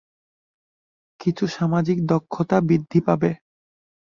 কিছু 1.19 1.43
সামাজিক 1.47 1.97
দক্ষতা 2.05 2.57
বৃদ্ধি 2.61 2.99
পাবে। 3.07 3.31